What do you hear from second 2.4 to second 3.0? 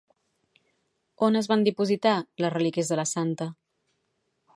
les relíquies de